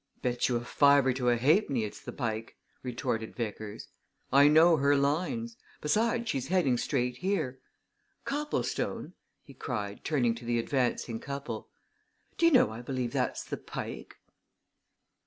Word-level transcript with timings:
"Bet 0.23 0.49
you 0.49 0.55
a 0.55 0.65
fiver 0.65 1.13
to 1.13 1.29
a 1.29 1.37
halfpenny 1.37 1.83
it's 1.83 2.01
the 2.01 2.11
Pike," 2.11 2.57
retorted 2.81 3.35
Vickers. 3.35 3.89
"I 4.33 4.47
know 4.47 4.77
her 4.77 4.95
lines. 4.97 5.57
Besides 5.79 6.27
she's 6.27 6.47
heading 6.47 6.75
straight 6.79 7.17
here. 7.17 7.59
Copplestone!" 8.25 9.13
he 9.43 9.53
cried, 9.53 10.03
turning 10.03 10.33
to 10.33 10.45
the 10.45 10.57
advancing 10.57 11.19
couple. 11.19 11.69
"Do 12.39 12.47
you 12.47 12.51
know, 12.51 12.71
I 12.71 12.81
believe 12.81 13.13
that's 13.13 13.43
the 13.43 13.57
_Pike! 13.57 14.13